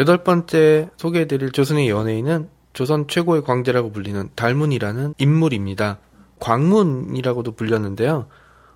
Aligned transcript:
여덟 0.00 0.24
번째 0.24 0.88
소개해드릴 0.96 1.52
조선의 1.52 1.90
연예인은 1.90 2.48
조선 2.72 3.06
최고의 3.06 3.42
광대라고 3.44 3.92
불리는 3.92 4.30
달문이라는 4.34 5.16
인물입니다. 5.18 5.98
광문이라고도 6.38 7.52
불렸는데요. 7.52 8.26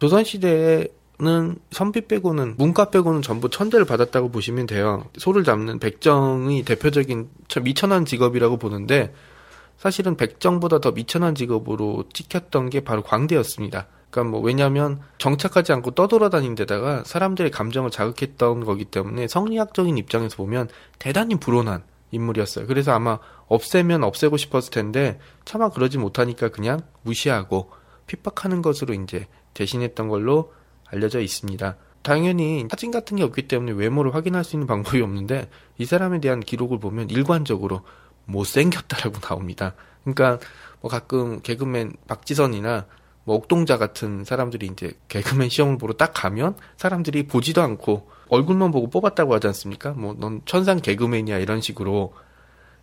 조선시대에는 0.00 1.56
선비 1.70 2.02
빼고는 2.02 2.56
문과 2.58 2.90
빼고는 2.90 3.22
전부 3.22 3.48
천대를 3.48 3.86
받았다고 3.86 4.28
보시면 4.32 4.66
돼요. 4.66 5.06
소를 5.16 5.44
잡는 5.44 5.78
백정이 5.78 6.62
대표적인 6.62 7.30
참 7.48 7.64
미천한 7.64 8.04
직업이라고 8.04 8.58
보는데 8.58 9.14
사실은 9.78 10.18
백정보다 10.18 10.80
더 10.80 10.90
미천한 10.92 11.34
직업으로 11.34 12.04
찍혔던 12.12 12.68
게 12.68 12.80
바로 12.80 13.02
광대였습니다. 13.02 13.86
그러니까 14.14 14.30
뭐 14.30 14.40
왜냐하면 14.40 15.00
정착하지 15.18 15.72
않고 15.72 15.90
떠돌아다닌 15.90 16.54
데다가 16.54 17.02
사람들의 17.04 17.50
감정을 17.50 17.90
자극했던 17.90 18.64
거기 18.64 18.84
때문에 18.84 19.26
성리학적인 19.26 19.98
입장에서 19.98 20.36
보면 20.36 20.68
대단히 21.00 21.34
불온한 21.34 21.82
인물이었어요. 22.12 22.68
그래서 22.68 22.92
아마 22.92 23.18
없애면 23.48 24.04
없애고 24.04 24.36
싶었을 24.36 24.70
텐데 24.70 25.18
차마 25.44 25.68
그러지 25.68 25.98
못하니까 25.98 26.50
그냥 26.50 26.82
무시하고 27.02 27.72
핍박하는 28.06 28.62
것으로 28.62 28.94
이제 28.94 29.26
대신했던 29.52 30.08
걸로 30.08 30.52
알려져 30.86 31.20
있습니다. 31.20 31.76
당연히 32.02 32.68
사진 32.70 32.92
같은 32.92 33.16
게 33.16 33.24
없기 33.24 33.48
때문에 33.48 33.72
외모를 33.72 34.14
확인할 34.14 34.44
수 34.44 34.54
있는 34.54 34.68
방법이 34.68 35.00
없는데 35.02 35.48
이 35.78 35.86
사람에 35.86 36.20
대한 36.20 36.38
기록을 36.38 36.78
보면 36.78 37.10
일관적으로 37.10 37.82
못생겼다라고 38.26 39.18
나옵니다. 39.18 39.74
그러니까 40.04 40.38
뭐 40.80 40.88
가끔 40.88 41.40
개그맨 41.40 41.94
박지선이나 42.06 42.86
뭐 43.24 43.36
옥동자 43.36 43.78
같은 43.78 44.24
사람들이 44.24 44.66
이제 44.66 44.92
개그맨 45.08 45.48
시험을 45.48 45.78
보러 45.78 45.94
딱 45.94 46.12
가면 46.14 46.56
사람들이 46.76 47.26
보지도 47.26 47.62
않고 47.62 48.08
얼굴만 48.28 48.70
보고 48.70 48.88
뽑았다고 48.90 49.34
하지 49.34 49.46
않습니까? 49.48 49.90
뭐 49.92 50.14
넌 50.18 50.42
천상 50.44 50.80
개그맨이야 50.80 51.38
이런 51.38 51.60
식으로 51.60 52.14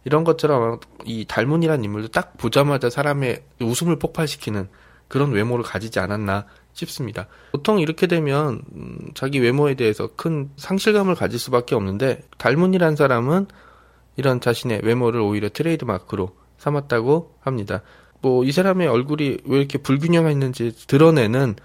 이런 0.04 0.24
것처럼 0.24 0.80
이 1.06 1.26
달문이라는 1.28 1.84
인물도 1.84 2.08
딱 2.10 2.38
보자마자 2.38 2.90
사람의 2.90 3.44
웃음을 3.62 4.00
폭발시키는 4.00 4.68
그런 5.08 5.32
외모를 5.32 5.64
가지지 5.64 6.00
않았나 6.00 6.46
싶습니다. 6.74 7.28
보통 7.52 7.80
이렇게 7.80 8.08
되면 8.08 8.62
음, 8.74 9.12
자기 9.14 9.40
외모에 9.40 9.76
대해서 9.76 10.08
큰 10.16 10.50
상실감을 10.56 11.16
가질 11.16 11.38
수밖에 11.38 11.76
없는데 11.76 12.22
달문이라는 12.38 12.96
사람은 12.96 13.48
이런 14.16 14.40
자신의 14.42 14.82
외모를 14.84 15.20
오히려 15.20 15.50
트레이드 15.50 15.86
마크로 15.86 16.36
삼았다고 16.58 17.36
합니다. 17.42 17.82
뭐 18.22 18.44
이 18.46 18.52
사람의 18.52 18.88
얼굴이 18.88 19.38
왜 19.46 19.58
이렇게 19.58 19.78
불균형했는지 19.78 20.74
드러내는 20.88 21.56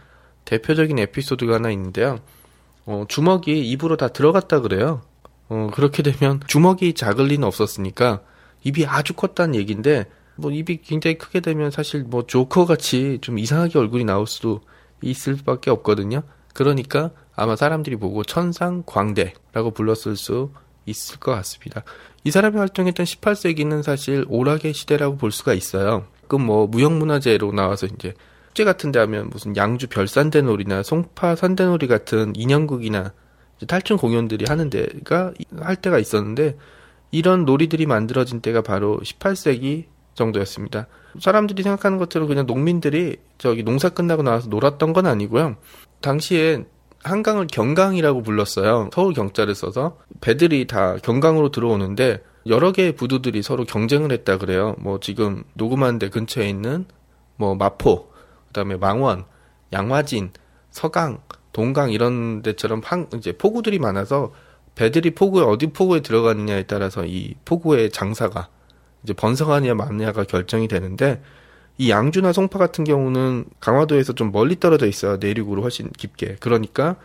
대표적인 0.45 0.99
에피소드가 0.99 1.57
하나 1.57 1.71
있는데요. 1.71 2.19
어, 2.85 3.05
주먹이 3.09 3.69
입으로 3.71 3.97
다 3.97 4.09
들어갔다 4.09 4.61
그래요. 4.61 5.03
어, 5.49 5.71
그렇게 5.75 6.03
되면 6.03 6.41
주먹이 6.47 6.95
작을 6.95 7.27
리는 7.27 7.47
없었으니까 7.47 8.23
입이 8.65 8.87
아주 8.87 9.15
컸다는 9.15 9.55
얘기인데 9.55 10.07
뭐 10.37 10.51
입이 10.51 10.83
굉장히 10.83 11.19
크게 11.19 11.41
되면 11.41 11.71
사실 11.71 12.05
뭐 12.05 12.27
조커 12.27 12.67
같이 12.67 13.19
좀 13.21 13.39
이상하게 13.39 13.78
얼굴이 13.78 14.05
나올 14.05 14.27
수도 14.27 14.61
있을 15.03 15.37
수밖에 15.37 15.71
없거든요. 15.71 16.22
그러니까 16.55 17.11
아마 17.34 17.55
사람들이 17.56 17.97
보고 17.97 18.25
천상 18.25 18.83
광대라고 18.87 19.72
불렀을 19.72 20.16
수 20.16 20.50
있을 20.87 21.19
것 21.19 21.33
같습니다. 21.33 21.83
이 22.25 22.31
사람이 22.31 22.56
활동했던 22.56 23.05
18세기는 23.05 23.83
사실 23.83 24.25
오락의 24.28 24.72
시대라고 24.72 25.16
볼 25.16 25.33
수가 25.33 25.53
있어요. 25.55 26.06
그뭐 26.28 26.66
무형문화재로 26.66 27.53
나와서 27.53 27.87
이제 27.87 28.14
축제 28.56 28.64
같은 28.64 28.91
데 28.91 28.98
하면 29.00 29.28
무슨 29.28 29.54
양주 29.54 29.88
별산대놀이나 29.88 30.82
송파 30.82 31.37
산대놀이 31.37 31.87
같은 31.87 32.32
인형극이나 32.34 33.12
탈춤 33.69 33.98
공연들이 33.98 34.47
하는 34.48 34.70
데가 34.70 35.34
할 35.60 35.76
때가 35.76 35.98
있었는데 35.98 36.56
이런 37.10 37.44
놀이들이 37.44 37.84
만들어진 37.84 38.41
때가 38.41 38.62
바로 38.62 38.98
18세기 39.03 39.84
정도였습니다. 40.15 40.86
사람들이 41.20 41.62
생각하는 41.62 41.98
것처럼 41.98 42.28
그냥 42.28 42.47
농민들이 42.47 43.19
저기 43.36 43.62
농사 43.62 43.91
끝나고 43.91 44.22
나와서 44.22 44.48
놀았던 44.48 44.94
건 44.94 45.06
아니고요. 45.06 45.56
당시에 46.00 46.65
한강을 47.04 47.48
경강이라고 47.48 48.22
불렀어요. 48.22 48.88
서울 48.92 49.12
경자를 49.12 49.54
써서 49.54 49.98
배들이 50.22 50.66
다 50.66 50.97
경강으로 51.03 51.50
들어오는데 51.50 52.22
여러 52.47 52.73
개의 52.73 52.93
부두들이 52.93 53.43
서로 53.43 53.65
경쟁을 53.65 54.12
했다 54.12 54.39
그래요. 54.39 54.77
뭐 54.79 55.01
지금 55.01 55.43
녹음한 55.55 55.99
데 55.99 56.09
근처에 56.09 56.49
있는 56.49 56.87
뭐 57.37 57.55
마포, 57.55 58.11
그다음에 58.49 58.77
망원, 58.77 59.25
양화진, 59.73 60.31
서강, 60.71 61.21
동강 61.53 61.91
이런 61.91 62.43
데처럼 62.43 62.83
한 62.84 63.09
이제 63.15 63.33
포구들이 63.33 63.79
많아서 63.79 64.33
배들이 64.75 65.15
포구에 65.15 65.43
어디 65.43 65.69
포구에 65.69 66.01
들어가느냐에 66.01 66.65
따라서 66.65 67.05
이 67.07 67.34
포구의 67.45 67.91
장사가 67.91 68.49
이제 69.03 69.13
번성하느냐 69.15 69.75
마느냐가 69.75 70.25
결정이 70.25 70.69
되는데 70.69 71.23
이 71.78 71.91
양주나 71.91 72.33
송파 72.33 72.59
같은 72.59 72.84
경우는 72.84 73.47
강화도에서 73.61 74.13
좀 74.13 74.33
멀리 74.33 74.61
떨어져 74.61 74.87
있어요. 74.87 75.17
내륙으로 75.17 75.63
훨씬 75.63 75.91
깊게. 75.91 76.37
그러니까 76.41 76.97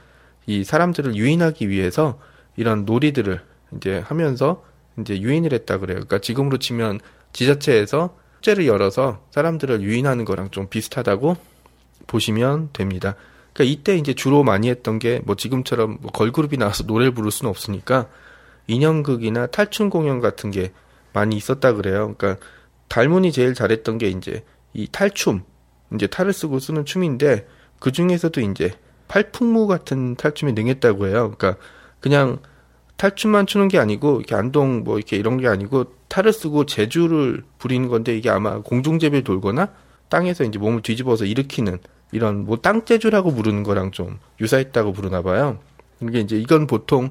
이 0.45 0.63
사람들을 0.63 1.15
유인하기 1.15 1.69
위해서 1.69 2.19
이런 2.57 2.85
놀이들을 2.85 3.41
이제 3.77 3.99
하면서 3.99 4.63
이제 4.99 5.19
유인을 5.19 5.53
했다 5.53 5.77
그래요. 5.77 5.95
그러니까 5.95 6.19
지금으로 6.19 6.57
치면 6.57 6.99
지자체에서 7.33 8.15
축제를 8.41 8.67
열어서 8.67 9.23
사람들을 9.31 9.81
유인하는 9.81 10.25
거랑 10.25 10.49
좀 10.51 10.67
비슷하다고 10.67 11.37
보시면 12.07 12.69
됩니다. 12.73 13.15
그러니까 13.53 13.71
이때 13.71 13.97
이제 13.97 14.13
주로 14.13 14.43
많이 14.43 14.69
했던 14.69 14.99
게 14.99 15.21
뭐 15.25 15.35
지금처럼 15.35 15.99
뭐 16.01 16.11
걸그룹이 16.11 16.57
나와서 16.57 16.83
노래를 16.83 17.13
부를 17.13 17.31
수는 17.31 17.49
없으니까 17.49 18.07
인형극이나 18.67 19.47
탈춤 19.47 19.89
공연 19.89 20.19
같은 20.19 20.51
게 20.51 20.71
많이 21.13 21.35
있었다 21.35 21.73
그래요. 21.73 22.15
그러니까 22.17 22.43
달문이 22.87 23.31
제일 23.31 23.53
잘했던 23.53 23.97
게 23.97 24.07
이제 24.09 24.43
이 24.73 24.87
탈춤, 24.91 25.43
이제 25.93 26.07
탈을 26.07 26.33
쓰고 26.33 26.59
쓰는 26.59 26.85
춤인데 26.85 27.47
그 27.79 27.91
중에서도 27.91 28.39
이제 28.41 28.71
팔풍무 29.07 29.67
같은 29.67 30.15
탈춤에 30.15 30.53
능했다고 30.53 31.07
해요. 31.07 31.33
그러니까 31.37 31.61
그냥 31.99 32.39
탈춤만 33.01 33.47
추는 33.47 33.67
게 33.67 33.79
아니고 33.79 34.17
이렇게 34.17 34.35
안동 34.35 34.83
뭐 34.83 34.97
이렇게 34.97 35.17
이런 35.17 35.37
게 35.37 35.47
아니고 35.47 35.85
탈을 36.07 36.31
쓰고 36.31 36.67
재주를 36.67 37.43
부리는 37.57 37.87
건데 37.87 38.15
이게 38.15 38.29
아마 38.29 38.59
공중제비를 38.59 39.23
돌거나 39.23 39.69
땅에서 40.09 40.43
이제 40.43 40.59
몸을 40.59 40.83
뒤집어서 40.83 41.25
일으키는 41.25 41.79
이런 42.11 42.45
뭐 42.45 42.57
땅재주라고 42.57 43.33
부르는 43.33 43.63
거랑 43.63 43.89
좀 43.89 44.19
유사했다고 44.39 44.93
부르나 44.93 45.23
봐요. 45.23 45.57
이게 46.03 46.19
이제 46.19 46.37
이건 46.37 46.67
보통 46.67 47.09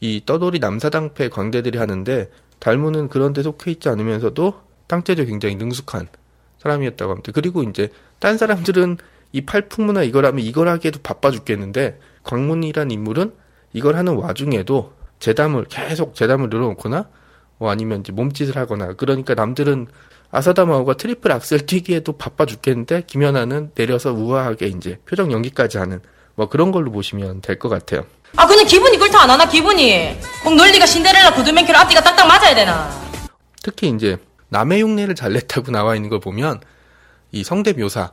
이 0.00 0.22
떠돌이 0.24 0.60
남사당패 0.60 1.28
광대들이 1.28 1.76
하는데 1.76 2.30
달무는 2.58 3.08
그런 3.10 3.34
데 3.34 3.42
속해 3.42 3.70
있지 3.72 3.90
않으면서도 3.90 4.54
땅재주 4.86 5.26
굉장히 5.26 5.56
능숙한 5.56 6.08
사람이었다고 6.56 7.10
합니다. 7.10 7.32
그리고 7.34 7.62
이제 7.64 7.90
딴 8.18 8.38
사람들은 8.38 8.96
이 9.32 9.42
팔풍무나 9.42 10.04
이걸 10.04 10.24
하면 10.24 10.42
이걸 10.42 10.68
하기에도 10.68 11.00
바빠 11.02 11.30
죽겠는데 11.30 12.00
광문이란 12.22 12.90
인물은 12.90 13.34
이걸 13.74 13.96
하는 13.96 14.14
와중에도 14.14 14.96
재담을 15.18 15.64
계속 15.64 16.14
재담을 16.14 16.48
늘어놓거나 16.48 17.08
뭐 17.58 17.70
아니면 17.70 18.00
이제 18.00 18.12
몸짓을 18.12 18.56
하거나 18.56 18.92
그러니까 18.94 19.34
남들은 19.34 19.86
아사다마오가 20.30 20.94
트리플 20.94 21.32
악셀 21.32 21.66
뛰기에도 21.66 22.12
바빠 22.12 22.44
죽겠는데 22.46 23.04
김연아는 23.06 23.72
내려서 23.74 24.12
우아하게 24.12 24.66
이제 24.68 24.98
표정 25.06 25.32
연기까지 25.32 25.78
하는 25.78 26.00
뭐 26.34 26.48
그런 26.48 26.70
걸로 26.70 26.92
보시면 26.92 27.40
될 27.40 27.58
것 27.58 27.68
같아요. 27.68 28.04
아 28.36 28.46
그냥 28.46 28.66
기분이 28.66 28.98
그렇다 28.98 29.22
안 29.22 29.30
하나 29.30 29.48
기분이 29.48 30.18
꼭 30.44 30.54
논리가 30.54 30.84
신데렐라 30.86 31.34
구두맨키로 31.34 31.76
앞뒤가 31.78 32.02
딱딱 32.02 32.28
맞아야 32.28 32.54
되나 32.54 32.90
특히 33.62 33.88
이제 33.88 34.18
남의 34.50 34.82
흉내를 34.82 35.14
잘 35.14 35.32
냈다고 35.32 35.70
나와 35.72 35.96
있는 35.96 36.10
걸 36.10 36.20
보면 36.20 36.60
이 37.32 37.42
성대모사 37.42 38.12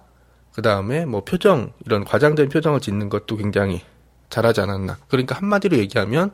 그 0.53 0.61
다음에 0.61 1.05
뭐 1.05 1.25
표정 1.25 1.73
이런 1.85 2.05
과장된 2.05 2.47
표정을 2.47 2.79
짓는 2.79 3.09
것도 3.09 3.35
굉장히 3.35 3.81
잘하지 4.29 4.61
않았나. 4.61 4.97
그러니까 5.09 5.35
한마디로 5.35 5.77
얘기하면 5.77 6.31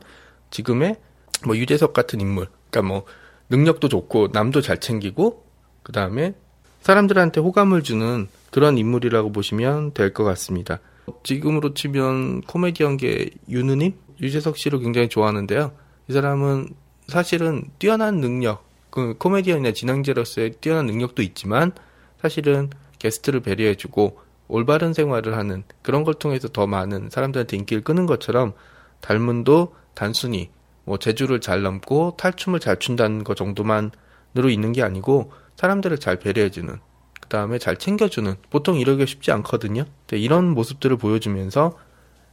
지금의 0.52 0.96
뭐 1.44 1.56
유재석 1.56 1.92
같은 1.92 2.20
인물, 2.20 2.46
그러니까 2.70 2.94
뭐 2.94 3.04
능력도 3.50 3.88
좋고 3.88 4.28
남도 4.32 4.60
잘 4.60 4.78
챙기고 4.78 5.44
그 5.82 5.90
다음에 5.90 6.34
사람들한테 6.82 7.40
호감을 7.40 7.82
주는 7.82 8.28
그런 8.52 8.78
인물이라고 8.78 9.32
보시면 9.32 9.94
될 9.94 10.12
것 10.12 10.22
같습니다. 10.24 10.78
지금으로 11.24 11.74
치면 11.74 12.42
코미디언계 12.42 13.30
윤우님 13.48 13.94
유재석 14.20 14.56
씨를 14.56 14.78
굉장히 14.80 15.08
좋아하는데요. 15.08 15.72
이 16.08 16.12
사람은 16.12 16.68
사실은 17.08 17.64
뛰어난 17.80 18.20
능력 18.20 18.64
그 18.90 19.16
코미디언이나 19.18 19.72
진행자로서의 19.72 20.52
뛰어난 20.60 20.86
능력도 20.86 21.22
있지만 21.22 21.72
사실은 22.20 22.70
게스트를 22.98 23.40
배려해주고 23.40 24.20
올바른 24.48 24.92
생활을 24.92 25.36
하는 25.36 25.64
그런 25.82 26.04
걸 26.04 26.14
통해서 26.14 26.46
더 26.48 26.66
많은 26.66 27.10
사람들한테 27.10 27.56
인기를 27.56 27.82
끄는 27.82 28.06
것처럼 28.06 28.52
닮은도 29.00 29.74
단순히 29.94 30.50
뭐 30.84 30.98
재주를 30.98 31.40
잘 31.40 31.62
넘고 31.62 32.16
탈춤을 32.18 32.60
잘 32.60 32.78
춘다는 32.78 33.24
것 33.24 33.36
정도만으로 33.36 34.50
있는 34.50 34.72
게 34.72 34.82
아니고 34.82 35.32
사람들을 35.56 35.98
잘 35.98 36.18
배려해주는 36.18 36.78
그 37.20 37.28
다음에 37.28 37.58
잘 37.58 37.76
챙겨주는 37.76 38.34
보통 38.50 38.78
이러기가 38.78 39.06
쉽지 39.06 39.30
않거든요. 39.32 39.84
이런 40.10 40.48
모습들을 40.50 40.96
보여주면서 40.96 41.78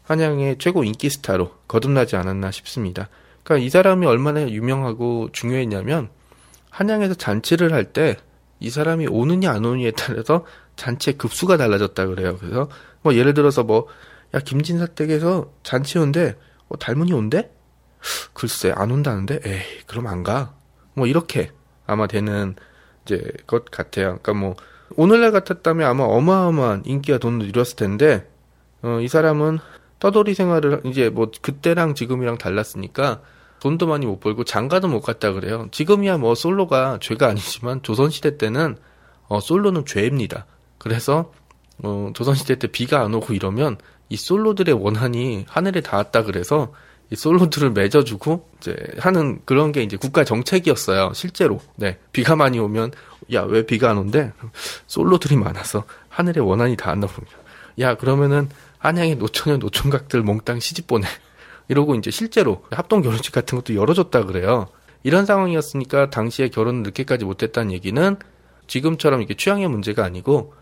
한양의 0.04 0.58
최고 0.58 0.84
인기 0.84 1.10
스타로 1.10 1.52
거듭나지 1.68 2.16
않았나 2.16 2.52
싶습니다. 2.52 3.10
그러니까 3.44 3.66
이 3.66 3.70
사람이 3.70 4.06
얼마나 4.06 4.50
유명하고 4.50 5.30
중요했냐면 5.32 6.10
한양에서 6.70 7.14
잔치를 7.14 7.74
할 7.74 7.94
때 7.94 8.18
이 8.62 8.70
사람이 8.70 9.08
오느냐 9.08 9.52
안 9.52 9.64
오느냐에 9.64 9.92
따라서 9.92 10.46
잔치의 10.76 11.18
급수가 11.18 11.56
달라졌다 11.58 12.06
그래요. 12.08 12.36
그래서 12.38 12.70
뭐 13.02 13.16
예를 13.16 13.34
들어서 13.34 13.64
뭐 13.64 13.88
야 14.34 14.40
김진사 14.40 14.88
댁에서 14.88 15.52
잔치 15.64 15.98
온대 15.98 16.36
어, 16.70 16.78
닮은이 16.78 17.12
온대? 17.14 17.52
글쎄 18.34 18.72
안 18.76 18.92
온다는데 18.92 19.42
에이 19.44 19.82
그럼 19.86 20.08
안 20.08 20.24
가. 20.24 20.54
뭐 20.94 21.08
이렇게 21.08 21.52
아마 21.86 22.08
되는 22.08 22.56
이제 23.04 23.22
것 23.48 23.66
같아요. 23.66 24.20
그러니까 24.22 24.34
뭐 24.34 24.56
오늘날 24.96 25.32
같았다면 25.32 25.88
아마 25.88 26.04
어마어마한 26.04 26.84
인기와 26.86 27.18
돈을 27.18 27.48
이뤘을 27.48 27.76
텐데 27.76 28.30
어, 28.82 29.00
이 29.02 29.08
사람은 29.08 29.60
떠돌이 30.00 30.34
생활을 30.34 30.82
이제 30.86 31.10
뭐 31.10 31.30
그때랑 31.42 31.94
지금이랑 31.94 32.38
달랐으니까 32.38 33.22
돈도 33.60 33.88
많이 33.88 34.06
못 34.06 34.20
벌고 34.20 34.46
장가도 34.46 34.88
못 34.88 35.02
갔다 35.02 35.34
그래요. 35.34 35.68
지금이야 35.72 36.18
뭐 36.18 36.34
솔로가 36.36 37.00
죄가 37.02 37.28
아니지만 37.28 37.84
조선시대 37.84 38.38
때는 38.38 38.78
어, 39.28 39.40
솔로는 39.40 39.86
죄입니다. 39.86 40.46
그래서 40.78 41.34
어, 41.84 42.12
조선시대 42.14 42.60
때 42.60 42.68
비가 42.68 43.02
안 43.02 43.14
오고 43.14 43.34
이러면 43.34 43.78
이 44.10 44.18
솔로들의 44.18 44.74
원한이 44.76 45.46
하늘에 45.48 45.82
닿았다 45.82 46.24
그래서 46.24 46.74
이 47.12 47.16
솔로들을 47.16 47.72
맺어주고 47.72 48.50
이제 48.58 48.76
하는 49.00 49.40
그런 49.46 49.72
게 49.72 49.82
이제 49.82 49.98
국가 49.98 50.24
정책이었어요. 50.24 51.14
실제로. 51.14 51.60
네. 51.76 51.98
비가 52.12 52.36
많이 52.36 52.60
오면 52.60 52.92
야 53.34 53.44
왜 53.44 53.66
비가 53.66 53.92
안 53.92 53.98
온대? 53.98 54.32
솔로들이 54.88 55.36
많아서 55.36 55.86
하늘에 56.10 56.40
원한이 56.42 56.76
닿았나 56.76 57.08
봅니다. 57.08 57.38
야 57.80 57.96
그러면은 57.96 58.50
한양의 58.80 59.16
노처녀 59.16 59.58
노총각들 59.58 60.22
몽땅 60.22 60.60
시집 60.60 60.88
보내. 60.88 61.08
이러고 61.68 61.96
이제 61.96 62.10
실제로 62.12 62.64
합동 62.72 63.02
결혼식 63.02 63.32
같은 63.32 63.58
것도 63.58 63.76
열어줬다 63.76 64.26
그래요. 64.26 64.68
이런 65.04 65.26
상황이었으니까 65.26 66.10
당시에 66.10 66.50
결혼을 66.50 66.84
늦게까지 66.84 67.26
못했다는 67.26 67.72
얘기는 67.72 68.18
지금처럼 68.68 69.22
이게 69.22 69.36
취향의 69.36 69.68
문제가 69.68 70.04
아니고 70.04 70.54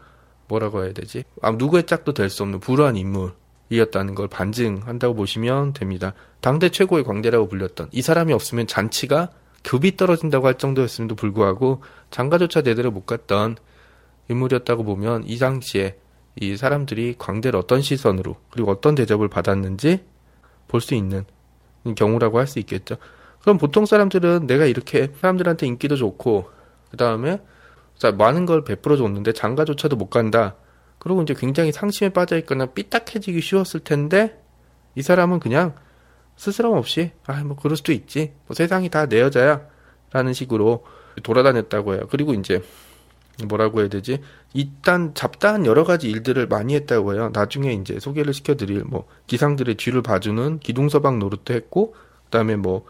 뭐라고 0.48 0.84
해야 0.84 0.94
되지? 0.94 1.24
아, 1.42 1.52
누구의 1.52 1.86
짝도 1.86 2.14
될 2.14 2.30
수 2.30 2.44
없는 2.44 2.60
불우한 2.60 2.96
인물이었다는 2.96 4.16
걸 4.16 4.28
반증한다고 4.28 5.14
보시면 5.16 5.74
됩니다. 5.74 6.14
당대 6.42 6.70
최고의 6.70 7.04
광대라고 7.04 7.48
불렸던 7.48 7.90
이 7.92 8.02
사람이 8.02 8.34
없으면 8.34 8.68
잔치가 8.68 9.30
급이 9.64 9.98
떨어진다고 9.98 10.48
할 10.48 10.58
정도였음에도 10.58 11.16
불구하고 11.16 11.82
장가조차 12.12 12.62
제대로 12.62 12.92
못 12.92 13.06
갔던 13.06 13.58
인물이었다고 14.30 14.84
보면 14.84 15.24
이 15.26 15.38
당시에 15.38 15.98
이 16.40 16.56
사람들이 16.56 17.16
광대를 17.18 17.60
어떤 17.60 17.82
시선으로 17.82 18.36
그리고 18.52 18.72
어떤 18.72 18.96
대접을 18.96 19.28
받았는지 19.28 20.04
볼 20.68 20.82
수 20.82 20.94
있는 20.94 21.26
경우라고 21.96 22.40
할 22.40 22.48
수 22.48 22.60
있겠죠. 22.60 22.98
그럼 23.42 23.58
보통 23.58 23.86
사람들은 23.86 24.46
내가 24.48 24.66
이렇게 24.66 25.12
사람들한테 25.22 25.66
인기도 25.68 25.96
좋고 25.96 26.50
그 26.92 26.98
다음에 26.98 27.42
많은 28.18 28.46
걸 28.46 28.64
베풀어 28.64 28.98
줬는데 28.98 29.34
장가조차도 29.34 29.96
못 29.96 30.10
간다. 30.10 30.56
그리고 31.00 31.22
이제 31.22 31.34
굉장히 31.38 31.72
상심에 31.72 32.10
빠져 32.10 32.38
있거나 32.40 32.68
삐딱해지기 32.68 33.42
쉬웠을 33.42 33.80
텐데 33.82 34.42
이 34.96 35.02
사람은 35.02 35.40
그냥 35.40 35.76
스스럼 36.38 36.74
없이 36.78 37.12
아 37.26 37.44
뭐 37.44 37.56
그럴 37.56 37.76
수도 37.78 37.92
있지 37.92 38.34
뭐 38.48 38.56
세상이 38.56 38.90
다 38.90 39.08
내 39.08 39.22
여자야라는 39.22 40.34
식으로 40.34 40.86
돌아다녔다고 41.24 41.94
해요. 41.96 42.08
그리고 42.10 42.34
이제 42.34 42.62
뭐라고 43.48 43.82
해야 43.82 43.88
되지? 43.88 44.22
일단 44.54 45.14
잡다한 45.14 45.66
여러 45.66 45.84
가지 45.84 46.10
일들을 46.10 46.48
많이 46.48 46.76
했다고 46.76 47.14
해요. 47.14 47.30
나중에 47.34 47.74
이제 47.74 48.00
소개를 48.00 48.34
시켜드릴 48.34 48.84
뭐 48.86 49.08
기상들의 49.28 49.76
뒤를 49.76 50.02
봐주는 50.02 50.60
기둥서방 50.60 51.20
노릇도 51.20 51.54
했고 51.54 51.96
그다음에 52.26 52.56
뭐 52.56 52.86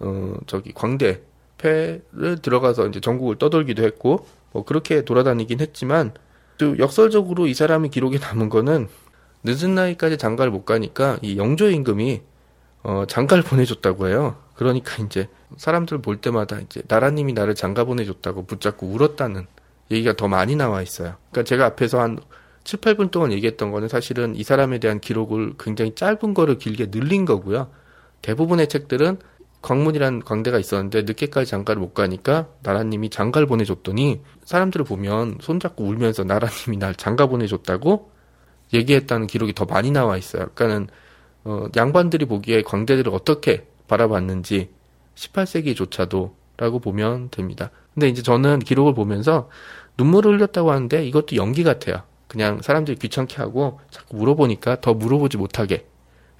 어 0.00 0.34
저기 0.46 0.72
광대 0.72 1.22
패를 1.64 2.38
들어가서 2.42 2.88
이제 2.88 3.00
전국을 3.00 3.36
떠돌기도 3.36 3.82
했고 3.82 4.26
뭐 4.52 4.64
그렇게 4.64 5.02
돌아다니긴 5.04 5.60
했지만 5.60 6.12
또 6.58 6.78
역설적으로 6.78 7.46
이 7.46 7.54
사람이 7.54 7.88
기록에 7.88 8.18
남은 8.18 8.50
거는 8.50 8.88
늦은 9.44 9.74
나이까지 9.74 10.18
장가를 10.18 10.52
못 10.52 10.64
가니까 10.64 11.18
이 11.22 11.38
영조 11.38 11.70
임금이 11.70 12.22
어 12.82 13.04
장가를 13.08 13.42
보내줬다고 13.48 14.08
해요. 14.08 14.36
그러니까 14.54 15.02
이제 15.02 15.28
사람들 15.56 15.98
볼 15.98 16.18
때마다 16.18 16.60
이제 16.60 16.82
나라님이 16.86 17.32
나를 17.32 17.54
장가 17.54 17.84
보내줬다고 17.84 18.44
붙잡고 18.44 18.86
울었다는 18.86 19.46
얘기가 19.90 20.14
더 20.14 20.28
많이 20.28 20.54
나와 20.54 20.82
있어요. 20.82 21.16
그러니까 21.30 21.48
제가 21.48 21.64
앞에서 21.66 22.00
한 22.00 22.18
7, 22.64 22.80
8분 22.80 23.10
동안 23.10 23.32
얘기했던 23.32 23.70
거는 23.72 23.88
사실은 23.88 24.34
이 24.36 24.42
사람에 24.42 24.78
대한 24.78 25.00
기록을 25.00 25.54
굉장히 25.58 25.94
짧은 25.94 26.34
거를 26.34 26.58
길게 26.58 26.86
늘린 26.90 27.24
거고요. 27.24 27.70
대부분의 28.22 28.68
책들은 28.68 29.18
광문이란 29.64 30.24
광대가 30.24 30.58
있었는데 30.58 31.02
늦게까지 31.02 31.50
장가를 31.50 31.80
못 31.80 31.94
가니까 31.94 32.48
나라님이 32.62 33.08
장가를 33.08 33.46
보내줬더니 33.46 34.20
사람들을 34.44 34.84
보면 34.84 35.38
손잡고 35.40 35.84
울면서 35.84 36.24
나라님이 36.24 36.76
날 36.76 36.94
장가 36.94 37.26
보내줬다고 37.26 38.10
얘기했다는 38.74 39.26
기록이 39.26 39.54
더 39.54 39.64
많이 39.64 39.90
나와 39.90 40.18
있어요. 40.18 40.48
그러니까는 40.54 40.88
어, 41.44 41.66
양반들이 41.76 42.26
보기에 42.26 42.62
광대들을 42.62 43.12
어떻게 43.14 43.66
바라봤는지 43.88 44.68
18세기조차도 45.14 46.32
라고 46.58 46.78
보면 46.78 47.30
됩니다. 47.30 47.70
근데 47.94 48.08
이제 48.08 48.22
저는 48.22 48.58
기록을 48.58 48.94
보면서 48.94 49.48
눈물을 49.96 50.34
흘렸다고 50.34 50.72
하는데 50.72 51.04
이것도 51.06 51.36
연기 51.36 51.64
같아요. 51.64 52.02
그냥 52.28 52.60
사람들이 52.60 52.98
귀찮게 52.98 53.36
하고 53.36 53.80
자꾸 53.90 54.16
물어보니까 54.16 54.80
더 54.82 54.92
물어보지 54.92 55.38
못하게. 55.38 55.86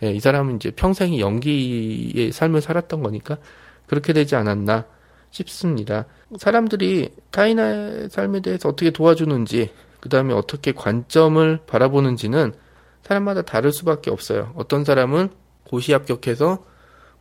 예, 0.02 0.10
이 0.10 0.20
사람은 0.20 0.56
이제 0.56 0.70
평생이 0.70 1.20
연기의 1.20 2.32
삶을 2.32 2.60
살았던 2.60 3.02
거니까 3.02 3.38
그렇게 3.86 4.12
되지 4.12 4.36
않았나 4.36 4.86
싶습니다. 5.30 6.06
사람들이 6.38 7.10
타인의 7.30 8.08
삶에 8.10 8.40
대해서 8.40 8.68
어떻게 8.68 8.90
도와주는지, 8.90 9.70
그 10.00 10.08
다음에 10.08 10.34
어떻게 10.34 10.72
관점을 10.72 11.60
바라보는지는 11.66 12.52
사람마다 13.02 13.42
다를 13.42 13.72
수밖에 13.72 14.10
없어요. 14.10 14.52
어떤 14.56 14.84
사람은 14.84 15.30
고시 15.64 15.92
합격해서 15.92 16.64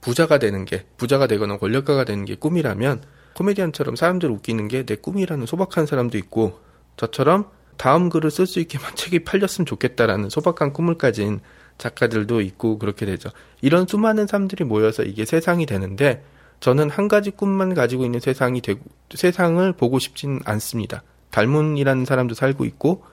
부자가 0.02 0.38
되는 0.38 0.66
게, 0.66 0.86
부자가 0.98 1.28
되거나 1.28 1.58
권력가가 1.58 2.04
되는 2.04 2.26
게 2.26 2.36
꿈이라면 2.36 3.04
코미디언처럼 3.36 3.96
사람들을 3.96 4.34
웃기는 4.36 4.68
게 4.68 4.86
내 4.86 4.96
꿈이라는 4.96 5.46
소박한 5.46 5.86
사람도 5.86 6.18
있고 6.20 6.60
저처럼 6.98 7.50
다음 7.78 8.10
글을 8.10 8.32
쓸 8.32 8.46
수 8.46 8.60
있게만 8.60 8.94
책이 8.96 9.24
팔렸으면 9.24 9.66
좋겠다라는 9.66 10.30
소박한 10.30 10.74
꿈을 10.74 10.98
가진 10.98 11.40
작가들도 11.78 12.42
있고 12.42 12.78
그렇게 12.80 13.06
되죠. 13.06 13.30
이런 13.62 13.88
수많은 13.88 14.28
사람들이 14.28 14.64
모여서 14.64 15.04
이게 15.04 15.26
세상이 15.26 15.66
되는데 15.66 16.24
저는 16.60 16.90
한 16.90 17.08
가지 17.08 17.32
꿈만 17.32 17.74
가지고 17.74 18.06
있는 18.06 18.20
세상이 18.20 18.62
되고 18.62 18.80
세상을 19.14 19.74
보고 19.74 20.00
싶진 20.00 20.40
않습니다. 20.46 21.04
달문이라는 21.32 22.06
사람도 22.06 22.36
살고 22.36 22.66
있고 22.66 23.04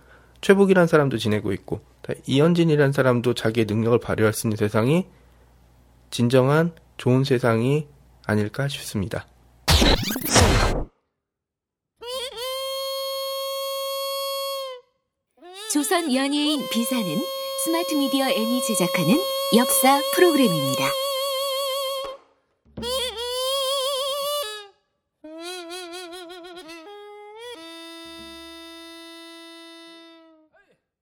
최복이라는 0.41 0.87
사람도 0.87 1.19
지내고 1.19 1.53
있고 1.53 1.81
이현진이라는 2.27 2.93
사람도 2.93 3.35
자기의 3.35 3.67
능력을 3.67 3.99
발휘할 4.01 4.33
수 4.33 4.47
있는 4.47 4.57
세상이 4.57 5.07
진정한 6.11 6.73
좋은 6.97 7.25
세상이 7.25 7.87
아닐까 8.27 8.69
싶습니다. 8.69 9.27
조선 15.73 16.13
연예인 16.13 16.69
비사는 16.71 17.40
스마트 17.63 17.93
미디어 17.93 18.27
N이 18.31 18.63
제작하는 18.63 19.21
역사 19.55 20.01
프로그램입니다. 20.15 21.10